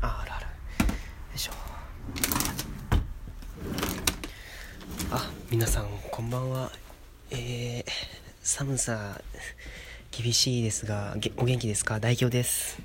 [0.00, 0.52] ああらあらよ
[1.34, 1.52] いしょ。
[5.10, 6.70] あ皆さんこんばんは。
[7.30, 7.90] えー、
[8.42, 9.20] 寒さ
[10.12, 12.00] 厳しいですがお元気ですか？
[12.00, 12.78] 代表です。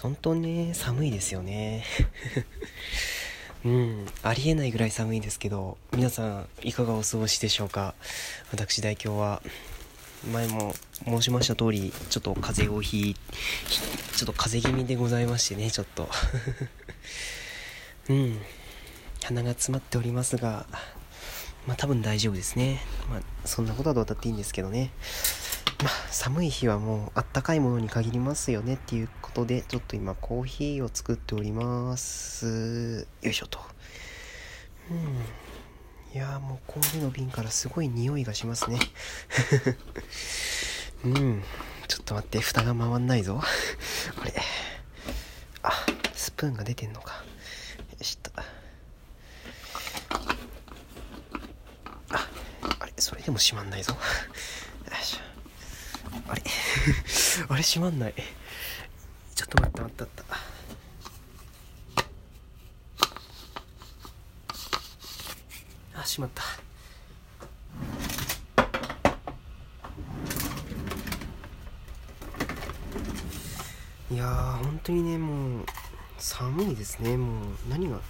[0.00, 1.84] 本当ね寒いですよね。
[3.66, 7.94] うんありえないぐらい寒いですけど皆さんいかがお過ごしでしょうか？
[8.50, 9.42] 私代表は。
[10.26, 13.14] 前も申しました通りちょっと風邪をひ
[14.16, 16.08] ちょっと風邪気味でございましてねちょっと。
[18.10, 18.40] うん。
[19.24, 20.66] 鼻が詰まっておりますが
[21.66, 22.80] まあ多分大丈夫ですね。
[23.10, 24.90] まあそんなことはどうだっていいんですけどね。
[25.82, 33.06] まあ寒い日はもうあったかいものに限りますよねっていうことでちょっと今コーヒーを作っております。
[33.22, 33.60] よいしょと。
[34.90, 35.57] うん。
[36.14, 38.78] いやもうコーヒーの瓶からすごい匂いがしますね。
[41.04, 41.42] うん。
[41.86, 43.42] ちょっと待って蓋が回んないぞ。
[44.20, 44.34] あれ。
[45.62, 45.72] あ
[46.14, 47.22] スプーンが出てんのか。
[47.98, 48.30] よしと。
[52.10, 52.28] あ
[52.80, 53.92] あれそれでも閉まんないぞ。
[53.92, 53.98] よ
[55.00, 55.18] いしょ。
[56.28, 56.42] あれ。
[57.48, 58.14] あれ閉まんない。
[59.34, 60.48] ちょっと待って待って待った
[66.00, 66.42] あしまった。
[74.10, 75.64] いやー本当にねもう
[76.18, 77.16] 寒いですね。
[77.16, 78.00] もう何が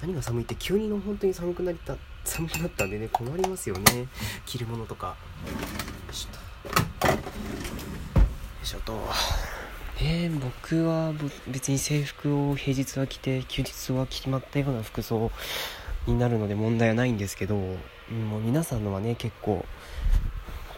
[0.00, 4.08] 何が寒いって急にの本当に寒くなりた寒くなったんでね困りますよね。
[4.46, 5.08] 着るものとか。
[5.08, 5.14] よ
[6.10, 6.28] いしょ
[7.02, 7.08] と。
[7.08, 7.14] よ
[8.62, 8.98] いしょと
[10.00, 11.12] えー、僕は
[11.48, 15.32] 別に制服を平日は着て休日は決まったような服装
[16.08, 19.64] になるので問題はないんですけど、もう皆さんのはね結構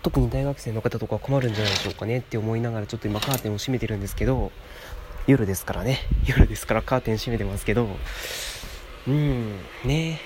[0.02, 4.50] 特に大学生の方とか困るんじゃないでしょうかねって思いながらちょっと今カーテンを閉めてるんですけど
[5.26, 5.98] 夜ですからね。
[6.26, 7.88] 夜ですからカーテン閉めてますけど
[9.06, 10.20] うんね。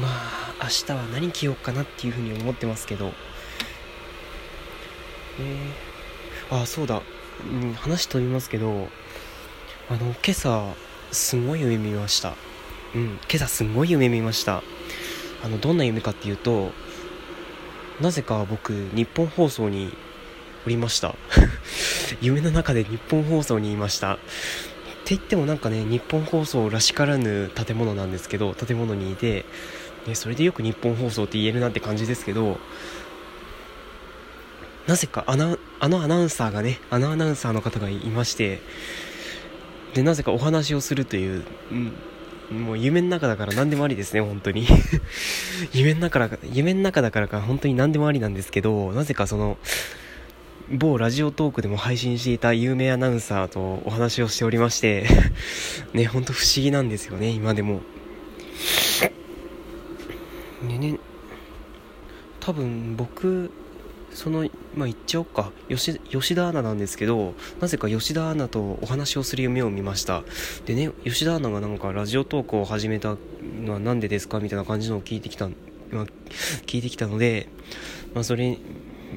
[0.00, 3.12] まあ明日は何着ようかなっていうふうに思ってますけど。
[5.40, 7.00] えー、あそうだ、
[7.48, 8.88] うん、話飛びますけど
[9.88, 10.74] あの今朝
[11.12, 12.34] すごい夢見ました。
[12.94, 13.04] うん。
[13.04, 14.62] 今朝すごい夢見ました。
[15.42, 16.72] あのどんな夢かっていうと
[18.00, 19.92] なぜか僕日本放送に
[20.66, 21.14] おりました。
[22.20, 24.14] 夢の中で日本放送にいました。
[24.14, 24.16] っ
[25.08, 29.46] て言ってもなんかね日本放送らしからぬ建物なんですけど建物にいて、
[30.06, 32.58] ね、それでよく日本放送って言えるなって感じですけど
[34.86, 38.60] なぜかあのあのアナウンサーがねあのアナウンサーの方がいまして
[39.94, 41.44] でなぜかお話をするという、
[42.50, 44.66] うん、もう夢の中だから何でもありですね本当に。
[45.72, 49.58] 夢の中だ夢の中だからか本当に何でもありなんですけどなぜかその
[50.70, 55.06] 某ラジオトークでも配信していた有名アナウンサーとお話をしておりまして
[55.94, 57.80] ね本当不思議なんですよね今でも。
[60.62, 60.98] ねね
[62.40, 63.50] 多分僕
[64.12, 70.22] そのまあ言っちゃおうか吉吉田アナなんですけどなぜか吉田アナとお話をする夢を見ました
[70.66, 73.16] でね吉田アナがなんかラジオトークを始めた
[73.64, 75.48] のは何でですかみたいな感じのを聞いてきた、
[75.90, 76.06] まあ、
[76.66, 77.48] 聞いてきたので、
[78.14, 78.58] まあ、それ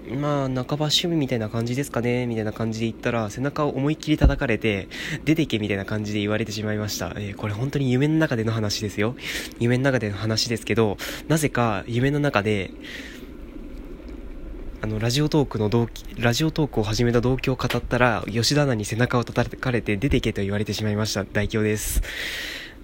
[0.10, 4.88] まあ、半ば趣味みたいな感じですかねみたいな感じで言ったら、背中を思いっきり叩かれて、
[5.26, 7.14] 出てけみたいな感じで言われてしまいました。
[7.18, 9.16] えー、これ本当に夢の中での話ですよ。
[9.60, 10.98] 夢の中での話ですけど、
[11.28, 12.72] なぜか夢の中で、
[14.84, 21.24] あの、ラジオトークの同期、ラジオトークを始めた動機を語ったら、吉田アナに背中を叩かれて出ていけと言われてしまいました。
[21.24, 22.02] 代表です。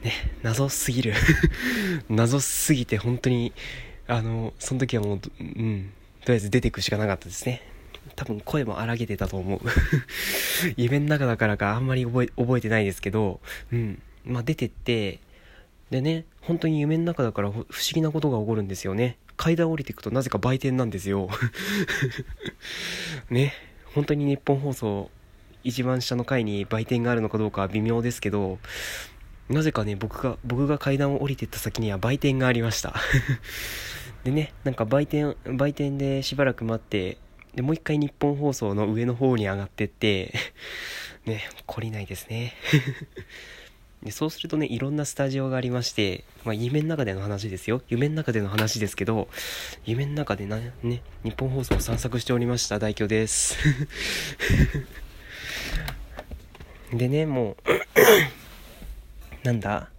[0.03, 0.13] ね、
[0.43, 1.13] 謎すぎる
[2.07, 3.51] 謎すぎて本当に、
[4.05, 5.89] あの、その時はもう、うん、
[6.21, 7.63] とりあえず出てくしかなかったですね。
[8.15, 9.61] 多分声も荒げてたと思う
[10.77, 13.39] 夢の中だからかあんまり覚え、覚えてないですけど、
[13.71, 13.99] うん。
[14.23, 15.19] まあ出てって、
[15.89, 19.17] でね、本当に夢の中だから不思議なことが起こるんですよね。
[19.37, 21.29] 階段降りていくとなぜか売店なんですよ。
[23.29, 23.53] ね、
[23.93, 25.09] 本当に日本放送
[25.63, 28.57] 一番下の階に売店があるのかどうかは微妙ですけど、
[29.49, 32.95] なぜかね、僕が、僕が階段を降りてった先には売店がありました。
[34.23, 37.17] でね、なんか売店、売店でしばらく待って、
[37.55, 40.33] で、もう一回日本放送の上の方に上がってって、
[41.25, 42.53] ね、懲りないですね。
[44.07, 47.81] でそうするとね、いろんなスタジオがありまして、まあ、夢の中での話ですよ。
[47.89, 49.27] 夢の中での話ですけど、
[49.85, 53.57] 夢の中でな、ね、日本放送を散策しておりました代表です。
[56.91, 57.67] でね、もう、
[59.43, 59.89] なんだ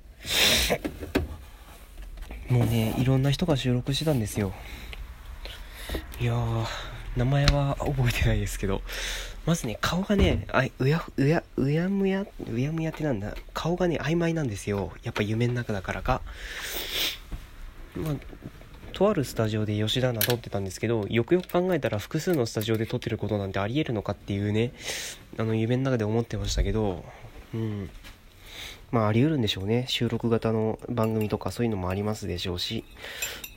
[2.49, 4.53] もうねいろんな人が収録してたんですよ
[6.21, 6.67] いやー
[7.17, 8.83] 名前は覚えてないですけど
[9.49, 13.35] まずね顔がねあうやうやうやむやうやむやってなんだ。
[13.55, 14.93] 顔がね曖昧なんですよ。
[15.03, 16.21] やっぱ夢の中だからか。
[17.97, 18.15] まあ
[18.93, 24.75] とあるスタジオで吉田アナ撮ってたんですけどよくよく考えたら複数のスタジオで撮ってることなんてありえるのかっていうね
[25.39, 27.03] あの夢の中で思ってましたけど
[27.55, 27.89] うん。
[28.93, 29.87] まああり得るんでしょうね。
[29.89, 32.85] 収録型の番組とかそういうのもありますでしょうし、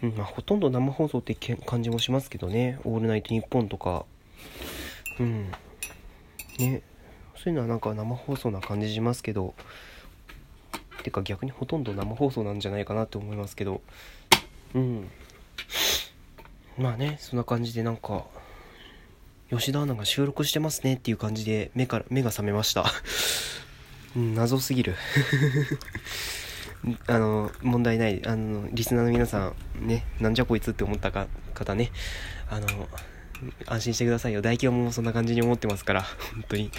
[0.01, 4.05] うんまあ、ほとんど生放送って感じもしますけどね「オールナイトニッポン」とか。
[5.19, 5.51] うん。
[6.57, 6.81] ね
[7.35, 9.55] そういうのはなんか生放送な感じしますけど
[11.03, 13.81] てか逆にほとんど生放送なんじゃないかなって思いますけど。
[14.75, 15.09] うん。
[16.77, 18.25] まあねそんな感じでなんか
[19.49, 22.85] 吉田アナが収録してますねっていう感じで目から目が覚めました、
[24.15, 24.95] 謎すぎる。
[27.07, 28.25] あの問題ない。
[28.25, 31.91] あのリスナーの皆さんねなんじゃこいつって思ったか方ね。
[32.49, 32.67] あの
[33.65, 34.41] 安心してくださいよ。
[34.41, 36.01] 大京もそんな感じに思ってますから。
[36.33, 36.71] 本当に。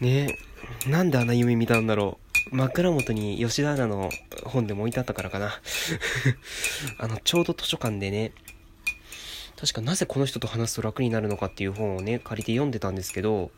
[0.00, 0.38] ね。
[0.86, 2.18] なんであんな夢見たんだろ
[2.52, 2.56] う。
[2.56, 4.10] 枕元に吉田アナの
[4.44, 5.52] 本でも置いてあったからかな。
[6.98, 8.32] あのちょうど図書館でね。
[9.58, 13.50] 確かなぜこの人と話すと楽になるのかっていう本をね借りて読んでたんですけど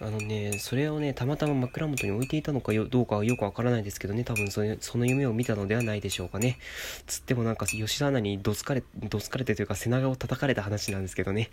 [0.00, 6.58] あのね、それをね、たまたま枕元に置いていたのかどうかはよくわからないですけどね、多分そその夢を見たのではないでしょうかね。
[7.06, 11.50] つってもなんか吉田アナにどつかれ、どつかれてというか背中を叩かれた話なんですけどね。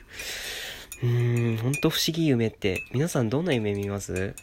[1.02, 4.34] うーん、ほんと不思議夢って、皆さんどんな夢見ます？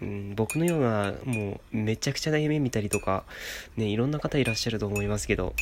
[0.00, 3.24] うん、僕のような、もう、めちゃくちゃな夢見たりとか、
[3.76, 5.54] ね、いろんな方いらっしゃると思いますけど、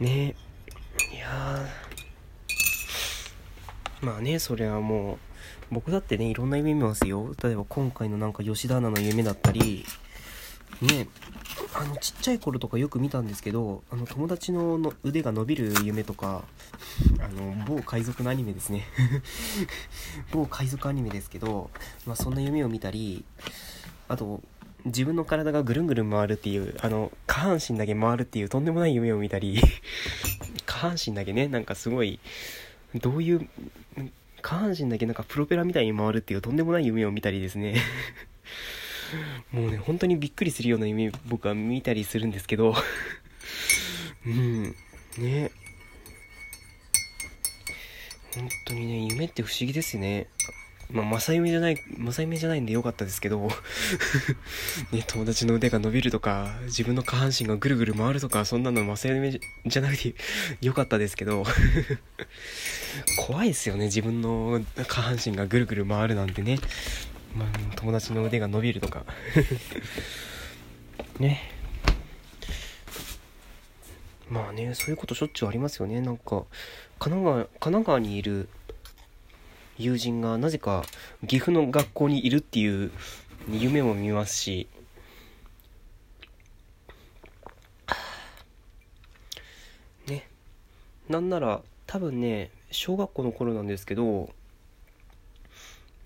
[0.00, 0.34] ね、
[1.14, 1.64] いや
[4.00, 5.18] まあね、それはもう、
[5.70, 7.34] 僕だってね、いろんな夢見ますよ。
[7.42, 9.84] 例えば今回のなんか吉田アナの夢だったり、
[10.80, 11.08] ね、
[11.74, 16.44] あの、ちっちゃい頃とかよく見たんですけど、あの、友達のの腕が伸びる夢とか、
[17.20, 18.84] あの、某海賊のアニメですね。
[20.32, 21.70] 某海賊アニメですけど、
[22.06, 23.24] まあそんな夢を見たり、
[24.08, 24.42] あと、
[24.84, 29.60] 自分の体がぐるんぐるん回るっていう、あの、下半身だけ回るっていうとんでもない夢を見たり、
[30.66, 32.20] 下半身だけね、なんかすごい、
[32.94, 33.48] どういう
[34.44, 37.76] 下半身だけなんかプロペラみたいに回るっていうとんでもない夢を見たりですね。
[39.50, 42.74] もうね本当にびっくりするような夢僕は見たりするんですけど。
[44.26, 44.76] うん。
[45.16, 45.50] ね。
[48.34, 50.26] 本当にね夢って不思議ですね。
[50.90, 53.48] まあ、正夢じゃない、正夢じゃないんでよかったですけど
[54.92, 60.14] ね、友達の腕が伸びるとか、自分の下半身がぐるぐる回るとか、そんなの正夢じゃなくて
[60.60, 61.44] よかったですけど
[63.26, 66.58] 怖いですよね、自分の下半身がぐるぐる回るなんてね。
[67.34, 69.04] まあ、友達の腕が伸びるとか
[71.18, 71.50] ね。
[74.30, 76.00] まあね、そういうことしょっちゅうありますよね。
[76.00, 76.44] なんか、
[76.98, 78.48] 神奈川、神奈川にいる
[79.78, 80.84] 友人がなぜか
[81.26, 82.90] 岐阜の学校にいるっていう
[83.50, 84.68] 夢も見ますし
[90.06, 90.28] ね
[91.08, 94.30] なんなら多分ね小学校の頃なんですけど、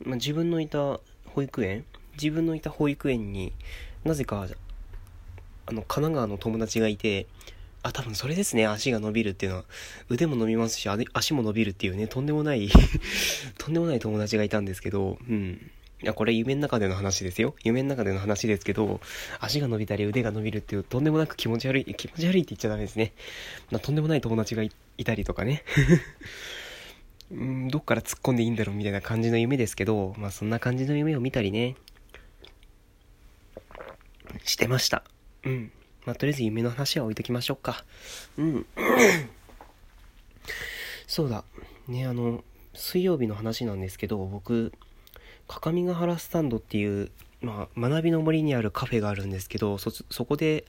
[0.04, 1.84] まあ、自分のいた保育園
[2.20, 3.52] 自分のいた保育園に
[4.04, 4.46] なぜか
[5.66, 7.26] あの神奈川の友達がいて
[7.82, 8.66] あ、多分それですね。
[8.66, 9.64] 足が伸びるっていうのは。
[10.08, 12.68] 腕も伸びますし、足も伸びるっていうね、とんでもない
[13.58, 15.70] とんでもない友達がいたんですけど、うん。
[16.02, 17.54] いや、これ夢の中での話ですよ。
[17.64, 19.00] 夢の中での話ですけど、
[19.40, 23.12] 足が伸びたり腕が伸びるっていう、とんでもなく気持ち悪い、気持ち悪いって言っちゃダメですね。
[23.70, 24.70] まあ、とんでもない友達がい
[25.04, 25.64] たりとかね。
[27.30, 31.76] うん、どっから突っ込んでいいんだろうみたいな感じの夢ですけど、まあそんな感じの夢を見たりね、
[34.44, 35.04] してました。
[35.44, 35.72] うん。
[36.08, 37.84] まあ、とりあえず夢の話は置いときましょうか。
[38.38, 38.66] うん。
[41.06, 41.44] そうだ。
[41.86, 44.72] ね、あの、水曜日の話なんですけど、僕、
[45.48, 47.10] 各務原スタンドっていう、
[47.42, 50.64] まあ、学びの森にあるカフェがあるんですけど、そ、そこで、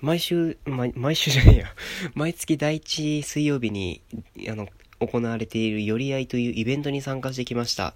[0.00, 1.74] 毎週、毎毎週じゃねえや、
[2.14, 4.00] 毎月第一水曜日に、
[4.48, 4.68] あの、
[5.00, 7.94] 行われている寄り合いというイベントに参加してきました。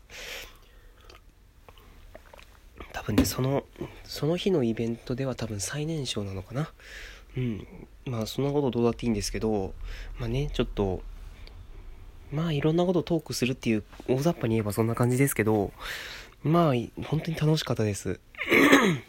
[3.13, 3.65] 分ね、その、
[4.05, 6.73] その日のイベントでは多分最年少なのかな。
[7.37, 7.67] うん。
[8.07, 9.75] まあ、そんなことどうだっていいんですけど、
[10.19, 11.03] まあね、ちょっと、
[12.33, 15.73] まあ、いろんなことトークするっていう、大雑把に言えばそんな感じですけど、
[16.43, 16.73] まあ、
[17.05, 18.19] 本当に楽しかったです。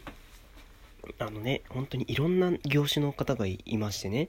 [1.18, 4.28] あのね、本当にいろんな業種の方がいましてね、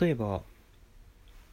[0.00, 0.42] 例えば、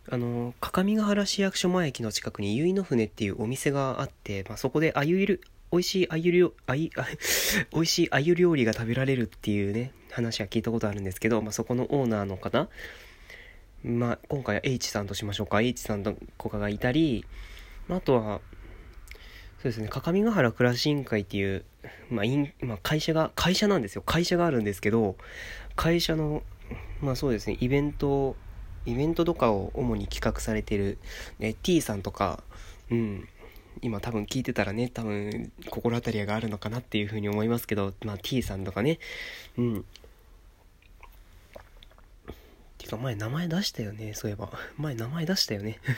[0.10, 5.42] あの、各務原市役所前駅の近くに結の船っていうお店があって、まあ、そこであゆいる、
[5.74, 7.08] 美味しい鮎料、あい、あ、
[7.74, 12.70] 美味しい鮎料理が食べられるっていうね、話は聞いたことあるんですけど、まあ、そこのオーナーの方
[13.84, 15.62] まあ、今回は H さんとしましょうか。
[15.62, 17.26] H さんと子がいたり、
[17.88, 18.40] まあとは、
[19.58, 21.66] そうですね、各務原暮らし委員会っていう、
[22.12, 22.26] まあ、
[22.64, 24.04] まあ、会社が、会社なんですよ。
[24.04, 25.18] 会社があるんですけど、
[25.76, 26.44] 会社の、
[27.02, 28.36] まあそうですね、イベント、
[28.86, 31.00] イベントとかを主に企画されてる、
[31.40, 32.44] ね、T さんとか、
[32.92, 33.28] うん、
[33.82, 39.00] 今多分聞いてたらね、多分心当たりがあるのかなっていうふうに思いますけど、まあ T さんとかね、
[39.58, 39.86] うん。
[42.78, 44.52] てか前名前出したよね、そういえば。
[44.78, 45.80] 前名前出したよね。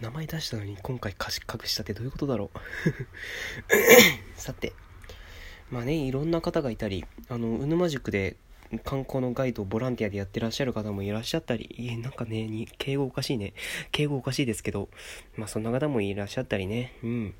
[0.00, 2.58] 名前出したのに今回隠したってどういうことだろう
[4.40, 4.72] さて。
[5.70, 8.36] まあね、いろんな方がいたり、あの、うぬま塾で
[8.78, 13.54] 観光のガイドをボランティアでやってらっしゃる方もいらっしゃったり、え、なんかね、に敬語おかしいね。
[13.90, 14.88] 敬語おかしいですけど、
[15.36, 17.34] まあそんな方もいらっしゃったりね、うん。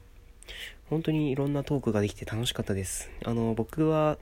[0.91, 3.11] 本当にいろんなトークができて楽しかったです。
[3.25, 4.19] あの、僕は、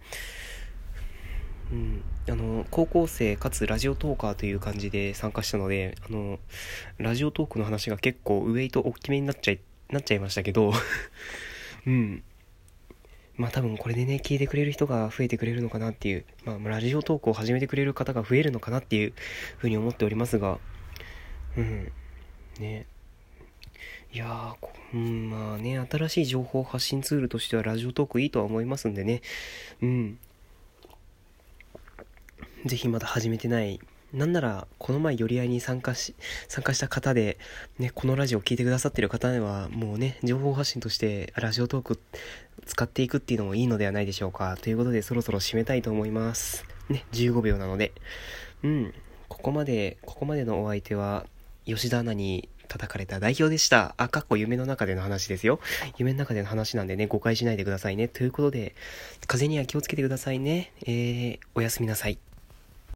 [1.72, 6.38] うん、あの、高校生かつラジオトーカーという感じで参加したので、あの、
[6.98, 10.72] ラジオトークの話が結構ウェイト大きめになっちゃい、なっちゃいましたけど、
[11.86, 12.22] うん。
[13.40, 19.14] まあ多分これでね、聞いてくれる人が増えてくれるのかなっていう、まあラジオトークを始めてくれる方が増えるのかなっていう
[19.56, 20.58] ふうに思っておりますが、
[21.56, 21.90] うん、
[22.58, 22.84] ね。
[24.12, 29.22] いやー、うん、まあね、新しい情報発信ツールとしてはラジオトークいいとは思いますんでね、
[29.80, 30.18] うん。
[32.66, 33.80] ぜひまだ始めてない
[34.12, 36.14] なんなら、この前寄り合いに参加し、
[36.48, 37.38] 参加した方で、
[37.78, 42.00] ね、このラジオを聴いてくださってる方では、もうね、情報発信として、ラジオトーク
[42.66, 44.56] 使っていくっていうのもいいのではないでしょうか。
[44.60, 46.64] ということで、そろそろ締めたいと思います。
[46.88, 47.92] ね、15秒なので。
[48.62, 48.94] うん、
[49.28, 51.26] ここまで、ここまでのお相手は、
[51.64, 53.94] 吉田アナに叩かれた代表でした。
[53.96, 55.60] あ、かっこ夢の中での話ですよ。
[55.98, 58.08] 夢の中での話なんでね、誤解しないでくださいね。
[58.08, 58.74] ということで、
[59.26, 60.72] 風には気をつけてくださいね。
[60.82, 62.18] えー、おやすみなさい。